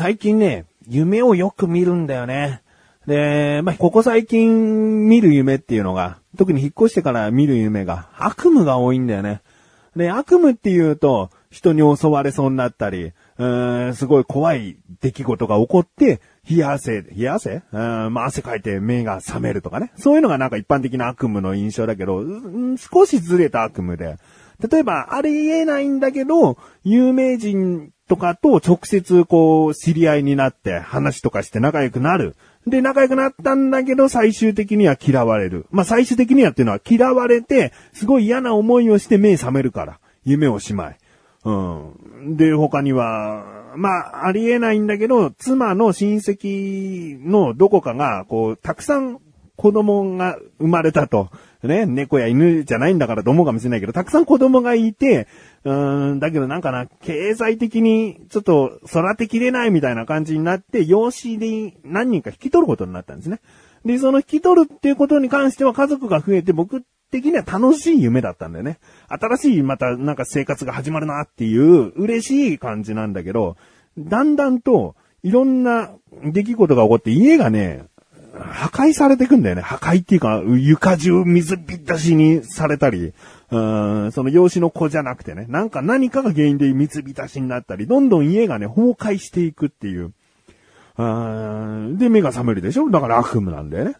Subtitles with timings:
[0.00, 2.62] 最近ね、夢をよく見るんだよね。
[3.06, 9.42] で、まあ、ここ最近見る夢っていうのが、特に引っ越してから見る夢が悪夢が多いんだよね。
[9.94, 17.62] で、悪夢っていうと、人に襲われそうになったり、うーん、すごい怖い出来事が起こって、冷や汗、冷や汗？
[17.70, 19.92] うん、まあ、汗かいて目が覚めるとかね。
[19.96, 24.16] そういうのがなんか一般的な悪夢の印象だけど、うん少しずれた悪夢で。
[24.68, 32.36] 例えば、ありえないんだけど、有名人とかと直接こう、知り合いになって話とかして仲良くなる。
[32.66, 35.66] で、仲良くなったんだけど、最終的には嫌われる。
[35.70, 40.00] まあ、最終的にはっていうのは嫌われて、すごい嫌な思いをして目覚めるから。
[40.24, 40.98] 夢おしまい。
[41.44, 42.36] うん。
[42.36, 43.44] で、他には、
[43.76, 49.20] まあ、ありえないんだけど、妻の親戚のどこかが、こう、たくさん
[49.56, 51.28] 子供が生まれたと。
[51.68, 55.28] ね、猫や犬じゃないんだからと思うかもしれないけど、たくさん子供がいて、
[55.64, 63.40] うーん、だけどなんかな、経済的にちょっと育てきれないみたいな感じになって、養子で何人か引き取ることになったんですね。
[63.84, 68.78] で、その引き取るっていうことに関しては家族が増えて僕的には楽しい夢だったんだよね。
[69.08, 73.56] 新しいまたなんか生活が始まるなっていう嬉しい感じなんだけど、
[73.98, 75.90] だんだんといろんな
[76.24, 77.84] 出来事が起こって家がね、
[78.32, 79.62] 破壊されていくんだよね。
[79.62, 83.12] 破壊っていうか、床中水浸しにされたり、
[83.50, 90.12] うん、その養子の子じゃなくてね、なんか何かが原因で水浸しになったり、どんどん家がね、崩壊していくっていう。
[90.98, 92.90] うーんで、目が覚めるでしょ？
[92.90, 93.94] だから悪夢なんだよね。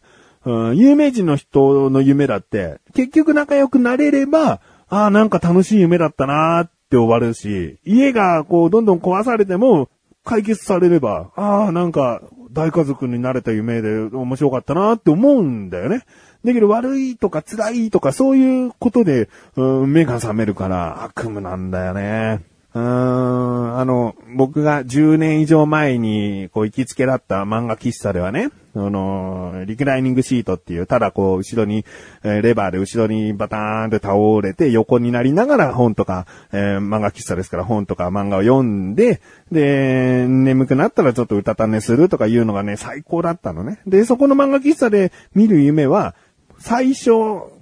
[0.45, 9.89] うん有名人の人の夢だって、結局仲良くなれれば、ああ、なんか楽しい夢だったなーって終わるし、家がこう、どんどん壊されても、
[10.25, 16.05] 解決されれば、ああ、なんか、大家族になれた夢で面白かったなって思うんだよね。
[16.45, 22.50] だけど悪いとか辛いとかそういうことで、うん目が覚めるから悪夢なんだよね。
[22.73, 31.85] うーん、あの、僕が10年以上前に、こう、行きつけだった漫画喫茶ではね、あの、リクライニングシートっていう、ただこう、後ろに、
[32.23, 39.21] えレバーで後ろにバターンって倒れて、横になりながら本とか、えー漫画喫茶ですから本とか漫画を読んで、
[39.51, 43.81] で、眠くなったらちょっとうたた寝するとかいうのがね、最高だったのね。
[43.87, 46.15] で、そこの漫画喫茶で見る夢は、
[46.61, 47.11] 最初、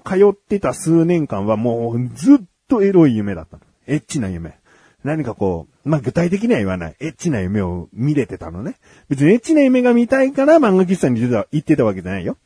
[0.05, 2.39] 通ってた数年間はもうずっ
[2.69, 3.63] とエロい夢だったの。
[3.87, 4.58] エッチな夢。
[5.09, 6.97] 何かこう、まあ、具体的には言わない。
[7.01, 8.77] エッチな夢を見れてたのね。
[9.09, 12.37] 別にエッチな夢が見たいから漫画喫茶に行ってた行ってたわけじゃないよ。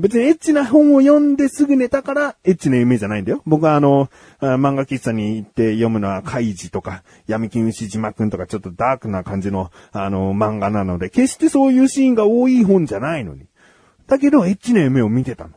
[0.00, 3.40] 別にエッチな本を読んですぐ寝たからエッチな夢じゃないんだよ。
[3.46, 4.10] 僕はあの、
[4.40, 13.46] あ漫画喫茶に行って読むのはカイジとか、闇金牛島くんとかちょっとダークな感じのあの漫画なので、決してそういうシーンが多い本じゃないのに。
[14.08, 15.50] だけどエッチな夢を見てたの。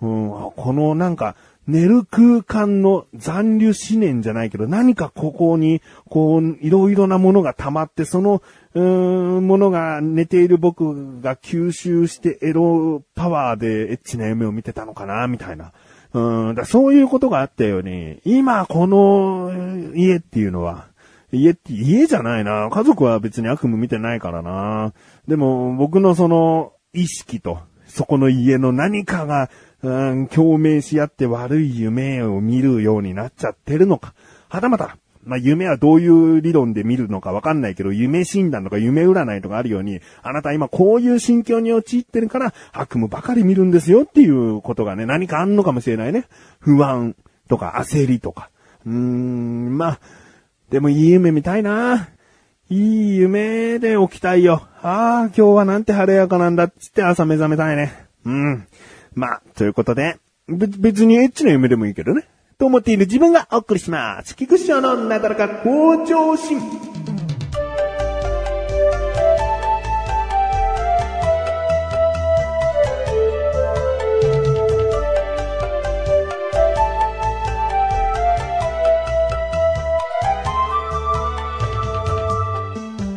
[0.00, 1.36] うん、このなんか、
[1.68, 8.42] 寝る空間の残留思念じゃないけど、何かここに、こう、いろいろなものが溜まって、その、
[8.74, 15.72] うーん、ものが寝ている僕が吸収してエロパワーでエッチな夢を見てたのかな、みたいな。
[16.14, 20.86] うん、だそういうことがあったように、今この家っていうのは、
[21.32, 22.70] 家って、家じゃないな。
[22.70, 24.94] 家族は別に悪夢見てないからな。
[25.26, 29.50] でも、僕のその、意識と、そこの家の何かが、
[29.86, 34.14] ん、共鳴し合って悪い夢を見るようになっちゃってるのか。
[34.48, 46.24] はたまた、まあ、夢はどういう理論で見るのかわかんないけど、夢診断とか夢占いとかあるように、あなた今こういう心境に陥ってるから、悪夢ばかり見るんですよっていうことがね、何かあんのかもしれないね。
[46.60, 47.14] 不安
[47.48, 48.50] とか焦りとか。
[48.86, 50.00] うーん、まあ、
[50.70, 52.08] でもいい夢見たいな。
[52.70, 54.62] いい夢で起きたいよ。
[54.82, 57.92] ああ、今日はなんて晴れやかなんだっつって朝目覚めたいね。
[58.24, 58.66] うん。
[59.14, 62.24] まあ、ということで、別にエッチな夢でもいいけどね。
[62.58, 64.34] と思っている自分がお送りします。
[64.34, 66.60] 菊師匠のなだらか向上心。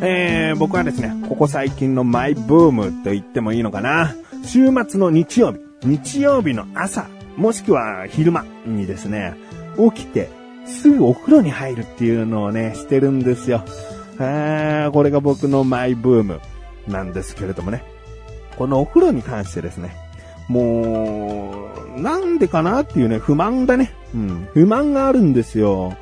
[0.04, 4.14] えー、僕はですね、ここ最近のマイブームと言ってもいいのかな。
[4.44, 9.34] 週末の日曜日、日曜日の朝、もしくは昼間にですね、
[9.94, 10.28] 起きて、
[10.64, 13.64] すぐお風呂に入るっていうのをね、してるんですよ。
[14.20, 16.40] えー、これが僕のマイブーム
[16.86, 17.82] なんですけれどもね。
[18.56, 19.96] このお風呂に関してですね、
[20.48, 23.92] もう、なんでかなっていうね、不満だね。
[24.14, 25.96] うん、不満があるんですよ。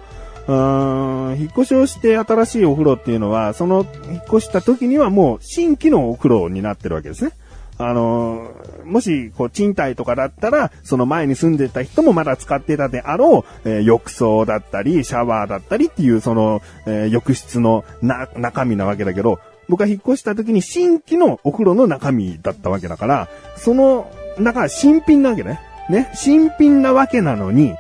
[0.46, 7.32] うーん、引っ越しをして新しいお風呂っていうのは、その引っ越した時にはもう新規のお風呂になってるわけですね。
[7.80, 8.50] あの、
[8.84, 19.40] もし、こう、賃貸とかだったら、その前に住んでた人もまだ使ってたであろう、えー浴槽だったり、シャワーだったりっていう、その、えー浴室のな、中身なわけだけど、
[19.70, 25.60] 僕が引っ越した時に新規のお風呂の中身だったわけだから、その、だか新品なわけね。
[25.88, 27.74] ね、新品なわけなのに、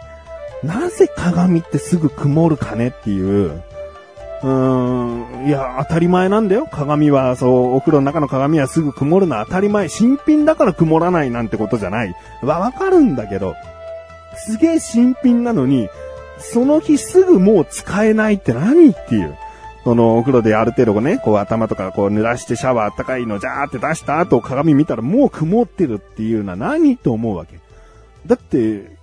[0.62, 3.62] なぜ鏡ってすぐ曇るかねっていう、
[4.42, 6.66] うーん、いや、当たり前なんだよ。
[6.70, 9.88] 鏡は、そう、お風呂の中の鏡はすぐ曇るのは当たり前。
[9.88, 12.14] 新品だから曇らないなんてことじゃない。
[12.42, 13.54] わ、わかるんだけど、
[14.36, 15.88] すげえ新品なのに、
[16.38, 19.36] その日すぐもう使えないって何っていう。
[19.84, 27.58] そのお風呂である程度ね、こう頭とかこう濡らしてシャワーあったかいのジャーって出した後鏡見たらもう曇ってるっていうのは何と思うわけ。
[28.26, 28.96] だって、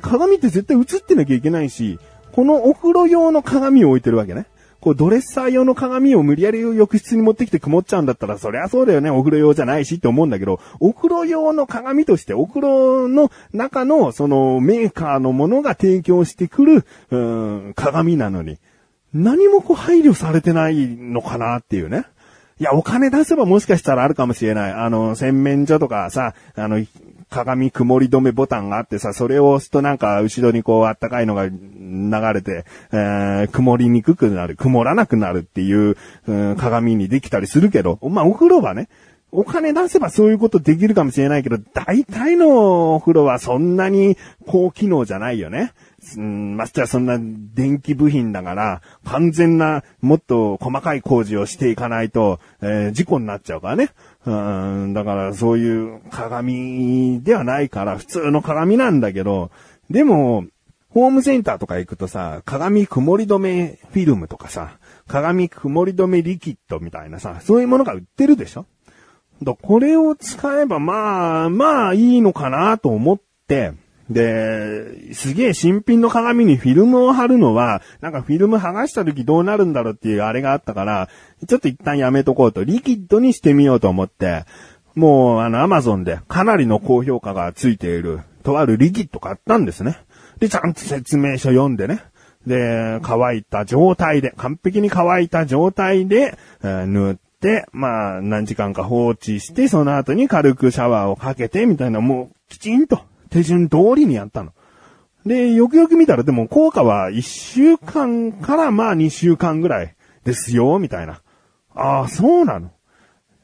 [0.00, 1.98] 鏡って絶対映ってなきゃいけないし、
[2.32, 4.46] このお風呂用の鏡を置いてるわけね。
[4.80, 18.58] こうドレッサー用の鏡を無理やり浴室に持ってきて曇っちゃうんだったら、そりゃそうだよね、お風呂用じゃないしって思うんだけど、お風呂用の鏡としてお風呂の中のそのメーカーのものが提供してくる、うん、鏡なのに、
[19.12, 22.04] 何もこう配慮されてないのかなっていうね。
[22.60, 24.72] いや、お金出せばもしかしたらあるかもしれない。
[24.72, 26.84] あの、洗面所とかさ、あの、
[27.30, 31.54] 鏡曇り止めボタンがあってさ、それを押すとなんか後ろにこうあったかいのが流
[32.34, 35.96] れて、えー、曇りにくくなる、曇らなくなるっていう、
[36.26, 38.88] うん、鏡にできたりするけど、まあお風呂はね、
[39.30, 44.16] お金出せばそういうことできるかもしれないけど、大体のお風呂はそんなに
[44.46, 45.74] 高機能じゃないよね。
[46.16, 53.90] うん、ましてはそんな電気部品だから、完全な、もっと細かい工事をしていかないと、えー、事故になっちゃうからね。
[54.26, 59.50] うん、だからそういう鏡ではないから、普通の鏡なんだけど、
[59.90, 60.44] でも、
[60.90, 68.66] ホームセンターとか行くとさ、鏡曇り止めフィルムとかさ、鏡曇り止めリキッドみたいなさ、そういうものが売ってるでしょ？
[69.42, 73.72] だこれを使えばまあ、まあいいのかなと思って、
[74.10, 81.08] で、すげえ新品の鏡にフィルムを貼るのは、なんかフィルム剥がした時どうなるんだろうっていうあれがあったから、
[81.46, 84.44] ちょっと一旦やめとこうと、リキッドにしてみようと思って、
[84.94, 89.98] もうあのアマゾンでかなりの高評価がついている、とあるリキッド買ったんですね。
[90.38, 92.02] で、ちゃんと説明書読んでね。
[92.46, 104.52] で、乾いた状態で、完璧に乾いた状態で、えー、塗って、まあ、何時間か放置して、その後に軽くシャワーをかけて、みたいな、もう、きちんと手順通りにやったの。
[105.26, 109.94] で、よくよく見たらでも効果は1週間からまあ2週間ぐらい
[110.24, 111.22] ですよ、みたいな。
[111.74, 112.70] ああ、そうなの。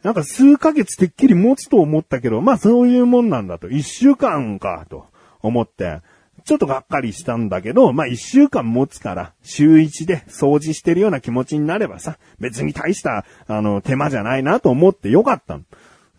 [0.02, 3.68] なんか数ヶ月てっきり持つと思ったけど、まあそういうもんなんだと。
[3.68, 5.06] 1週間か、と
[5.40, 6.00] 思って、
[6.44, 15.64] ちょっとがっかりしたんだけど、まあ一週間持つから、週一で掃除してるような気持ちになればさ、別に大した、あの、手間じゃないなと思ってよかったの。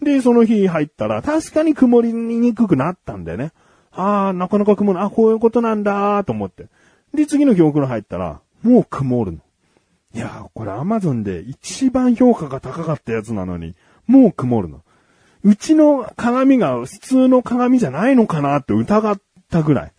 [0.01, 3.51] で、その日入ったら、確かに曇りにくくなったんだよね。
[3.91, 5.01] ああ、なかなか曇る。
[5.01, 6.67] あ、こういうことなんだと思って。
[7.13, 9.39] で、次の日お風呂入ったら、もう曇るの。
[10.13, 13.75] いやこれアマゾンで一番評価が高かったやつなのに、
[14.07, 14.81] もう曇るの。
[15.43, 19.19] うちの鏡が普通の鏡じゃないのかなって疑っ
[19.51, 19.91] たぐらい。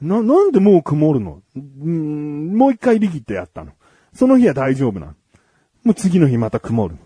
[0.00, 1.42] な、なんでもう曇るの？
[1.56, 3.72] んもう一回リキッドやったの。
[4.14, 5.12] その日は大丈夫なの。
[5.84, 7.00] もう次の日また曇るの。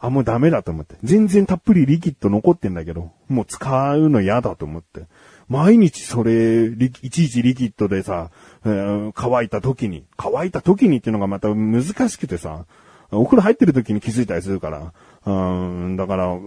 [0.00, 0.96] あ、もうダメだと思って。
[1.02, 5.02] 全然たっぷりリキッド残ってんだけど、もう使うの嫌だと思って。
[5.48, 8.30] 毎日それ、いちいちリキッドでさ、
[8.62, 12.64] 乾いた時に、乾いた時にっていうのがまた難しくてさ、
[13.12, 14.92] お風呂入ってる時に気づいたりするから、
[15.26, 16.38] うん、だから、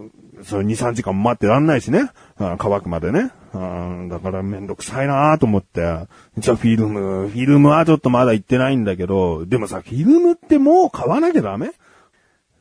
[0.44, 2.10] それ2、3時間待ってらんないしね。
[2.38, 3.32] 乾くまでね。
[3.54, 6.08] うん、だからめんどくさいなと思って。
[6.38, 11.74] じゃあフィルム、フィルムはちょっとまだ行ってないんだけど、でもさ、フィルムってもう買わなきゃダメ？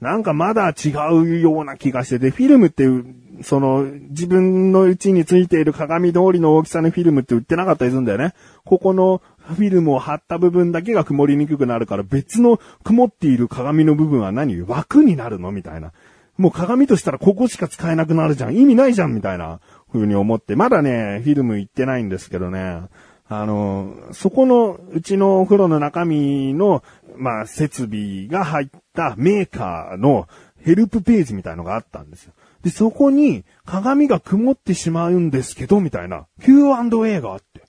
[0.02, 2.88] なんかまだ違うような気がしてて、フィルムって、
[3.42, 8.34] その、自分のうちについている鏡通りの大きさのフィルムって売ってなかったりするんだよね。
[8.64, 14.60] ここのフィルムを貼った部分だけが曇りにくくなるから別の曇っている鏡の部分は何？
[14.62, 15.52] 枠になるの？
[15.52, 15.92] みたいな。
[16.36, 18.56] もう鏡としたらここしか使えなくなるじゃん。
[18.56, 19.60] 意味ないじゃんみたいな
[19.92, 20.56] 風に思って。
[20.56, 22.82] まだね、フィルム行ってないんですけどね。
[23.28, 26.82] あの、そこのうちのお風呂の中身の、
[27.16, 30.28] まあ、設備が入ったメーカーの
[30.60, 32.32] ヘルプページみたいのがあったんですよ。
[32.62, 37.62] で、そこに鏡が曇ってしまうんですけど、みたいな Q&A があって。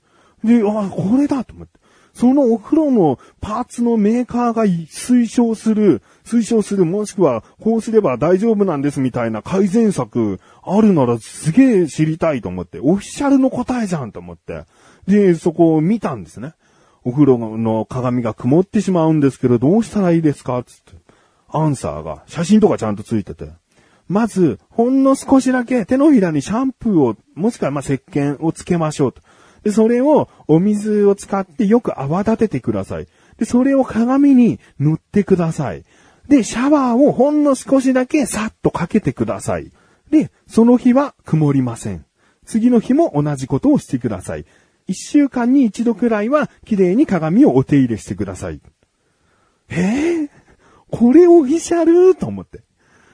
[0.43, 1.79] で、あ、これだと思って。
[2.13, 14.65] そのお風呂のパーツのメーカーが推奨する、推奨する、もしくはこうすれば大丈夫なんですみたいな改善策あるならすげえ知りたいと思って、オフィシャルの答えじゃんと思って。
[15.07, 16.53] で、そこを見たんですね。
[17.03, 20.93] お風呂の鏡が曇ってしまうんですけど、どうしたらいいですかつって。
[21.49, 23.49] アンサーが、写真とかちゃんとついてて。
[24.07, 29.21] まず、ほんの少しだけ手のひらにシャンプーを、もしくはまあ石鹸をつけましょうと。
[29.63, 33.07] で、それをお水を使ってよく泡立ててください。
[33.37, 35.83] で、それを鏡に塗ってください。
[36.27, 39.71] で、シャワーをほんの少しだけさっとかけてください。
[40.09, 42.05] で、その日は曇りません。
[42.45, 44.45] 次の日も同じことをしてください。
[44.85, 48.59] 一週間に一度くらいは綺麗に鏡をお手入れしてください。
[49.69, 50.29] えー、
[50.91, 52.15] これオフィシャル？
[52.15, 52.61] と思って。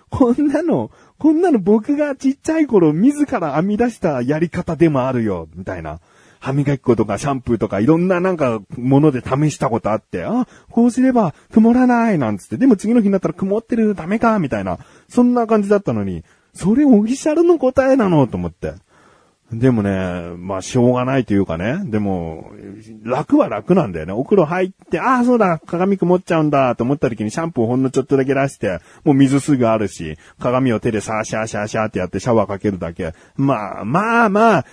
[0.10, 0.90] こんなの、
[1.20, 6.00] こんなの僕がちっちゃい頃自ら編み出したやり方でもあるよ、みたいな。
[6.40, 18.74] 歯磨き粉とかシャンプーとかいろんななんかもので試したことあって、あ、こうすれば曇らないなんつって、でも次の日になったら曇ってるダメかみたいな、そんな感じだったのに、それオフィシャルの答えなのと思って。
[19.52, 19.90] でもね、
[20.38, 21.82] まあ、しょうがないというかね。
[21.86, 22.52] でも、
[23.04, 24.14] 楽は楽なんだよね。
[24.14, 33.14] お風呂入って、ああ、そうだ、鏡曇っちゃうんだと思った時にシャンプーほんのちょっとだけ出して、もう水すぐあるし、鏡を手でシャーシャーシャーシャーってやってシャワーかけるだけ。
[33.38, 34.66] まあ、まあまあ、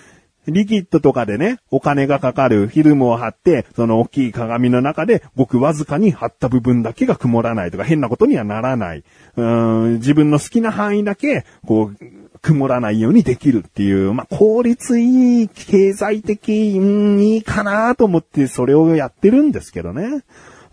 [0.49, 9.05] リキッドとかでね、お金がかかるフィルムを貼って、その大きい鏡の中で、ごくわずかに貼った部分だけが曇らないとか、変なことにはならない。
[9.37, 11.97] うん、自分の好きな範囲だけ、こう、
[12.43, 20.23] 曇らないようにできるっていう、まあ、効率いい、経済的、うん、いいかなと思ってそれをやってるんですけどね。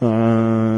[0.01, 0.08] う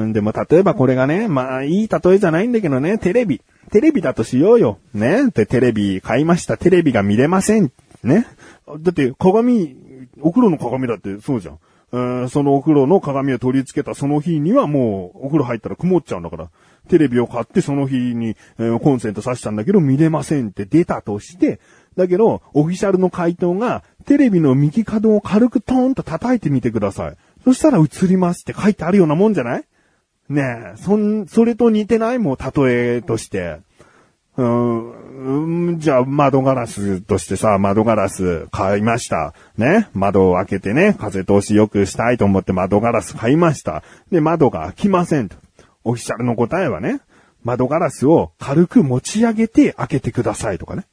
[0.07, 3.41] ん、でも例えばこれがね、まあ、いい例えじゃないんだけどね、テレビ。
[3.71, 4.77] テレビだとしようよ。
[4.93, 5.29] ね。
[5.31, 6.57] で、テレビ買いました。
[6.57, 7.71] テレビが見れません。
[8.03, 8.27] ね。
[8.67, 9.75] だって鏡、
[10.21, 11.59] お風呂の鏡だってそうじゃん。
[11.93, 16.49] えー、そのお風呂の鏡を取り付けたその日にはもうお風呂入ったら曇っちゃうんだから。
[16.87, 21.59] テレビを買ってその日に、えー、コンセント挿したんだけど見れませんって出たとして、
[21.95, 27.17] だけど、オフィシャルの回答が、テレビの右角を軽くトーンと叩いてみてください。
[27.43, 29.63] そしたら映りますって書いてあるようなもんじゃない？
[30.29, 32.19] ねえ、そん、それと似てない？
[32.19, 33.59] もん、例えとして。
[34.37, 39.33] うん、じゃあ窓ガラスとしてさ、窓ガラス買いました。
[39.57, 39.87] ね。
[39.93, 43.81] 窓を開けてね、風通し良くしたいと思って窓ガラス買いました。
[44.11, 45.37] で、窓が開きませんと。
[45.83, 46.99] オフィシャルの答えはね、
[47.43, 50.85] 窓ガラスを軽く持ち上げて開けてくださいとかね。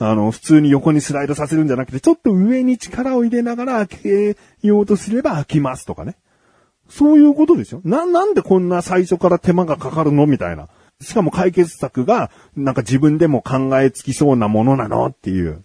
[0.00, 6.16] あの、普通に横にスライドさせるんじゃなくて、ちょっと上に力を入れながら開けようとすれば開きますとかね。
[6.88, 7.80] そういうことでしょ？
[7.84, 10.26] な、なんでこんな最初から手間がかかるの？
[10.26, 10.68] みたいな。
[11.00, 15.64] しかも解決策が、なんか自分でも考えつきそうなものなのっていう。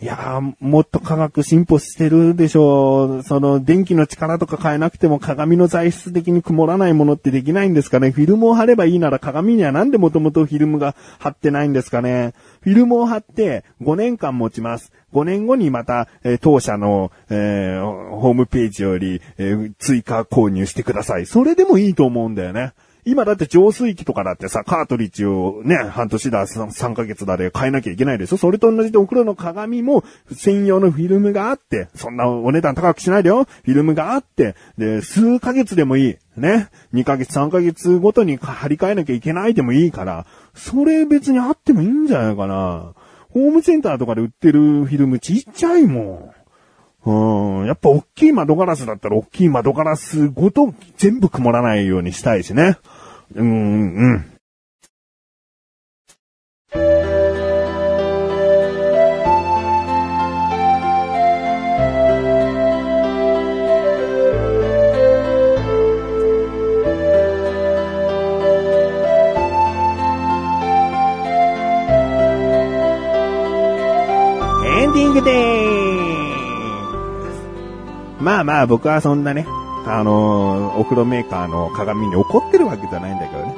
[0.00, 3.22] いやー、もっと科学進歩してるでしょう。
[3.22, 8.10] その、電気の力とか変えなくても鏡の材質的に曇らないものってできないんですかね。
[8.10, 12.34] フィルムを貼ればいいなら鏡にはなんでもともとフィルムが貼ってないんですかね。
[12.60, 14.92] フィルムを貼って5年間持ちます。
[15.14, 21.24] 5年後にまた、えー、当社の、えー、ホームページより、えー、追加購入してください。
[21.24, 22.74] それでもいいと思うんだよね。
[23.06, 28.36] 今だって浄水器とかだってさ、カートリッジをね、半年だ、3ヶ月だで変えなきゃいけないでしょ？
[28.36, 33.44] それと同じでお風呂の鏡も専用のフィルムがあって、そんなお値段高くしないでよ。
[33.44, 36.16] フィルムがあって、で、数ヶ月でもいい。
[36.36, 42.92] ね？2ヶ月、3ヶ月ごとに張り替えなきゃいけないでもいいから、それ別にあってもいいんじゃないかな。
[43.30, 46.32] ホームセンターとかで売ってるフィルムちっちゃいも
[47.04, 47.60] ん。
[47.60, 47.66] うん。
[47.66, 52.78] やっぱ大きい窓ガラスだったら大きい窓ガラスごと全部曇らないようにしたいしね。
[53.34, 53.46] うん、う
[54.18, 54.24] ん。
[74.64, 77.40] エンディングでーす。
[78.20, 79.46] まあまあ僕はそんなね、
[79.86, 83.54] あの、お風呂メーカーの鏡に怒ってるわけじゃないんだけどね。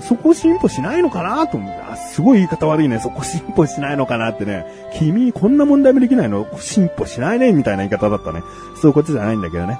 [0.00, 2.98] そこ進歩しないのかなと思って、あ、すごい言い方悪いね。
[2.98, 4.66] そこ進歩しないのかなってね。
[4.94, 6.46] 君、こんな問題もできないの？
[6.58, 8.42] 進歩しないねみたいな言い方だったね。
[8.80, 9.78] そういうことじゃないんだけどね。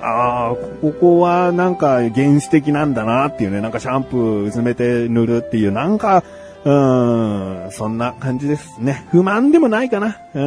[0.00, 3.60] ああ、ここはなんか原始的なんだなっていうね。
[3.60, 6.22] なんかシャンプー薄めて塗るっていう、なんか、
[6.64, 9.06] うーん、そんな感じですね。
[9.10, 10.16] 不満でもないかな。
[10.34, 10.40] うー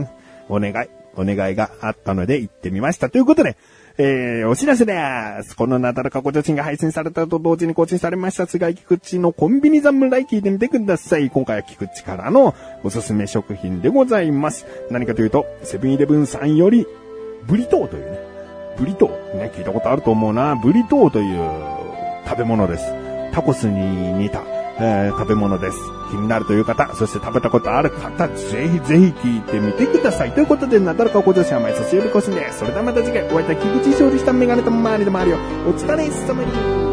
[0.00, 0.08] ん、
[0.48, 3.10] お願い、お願いがあったので行ってみました。
[3.10, 3.56] ということで、
[4.00, 4.94] えー、お知らせで
[5.42, 5.56] す。
[5.56, 11.30] このなだらかご女子が配信されたと同時に更新されました、菅井菊池のコンビニ侍聞いてみてください。
[11.30, 14.66] 今回は菊池からのおすすめ食品でございます。
[14.88, 16.86] 何かというと、セブンイレブンさんより、
[17.48, 18.18] ブリトーというね、
[18.78, 21.50] ブリトー、ね、聞いたことあると思うな、ブリトーという
[22.24, 22.92] 食べ物です。
[23.32, 24.44] タコスに似た、
[24.80, 25.78] えー、食べ物です。
[26.10, 30.32] 気になるという方、そして食べたことある方、ぜひぜひ聞いてみてください。
[30.32, 32.52] ということで、なだらかご女子甘い差しよりこしんで。
[32.52, 35.38] それではまた次回、お会いいた菊池勝利したメガネと周りでもあるよ。
[35.66, 36.87] お疲れ様に。